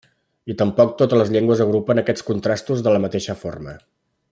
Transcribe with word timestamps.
I 0.53 0.53
tampoc 0.61 0.95
totes 1.01 1.19
les 1.21 1.29
llengües 1.35 1.61
agrupen 1.67 2.03
aquests 2.03 2.25
contrastos 2.31 2.83
de 2.89 2.95
la 2.97 3.03
mateixa 3.07 3.37
forma. 3.45 3.79